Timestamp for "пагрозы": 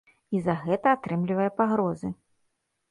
1.61-2.13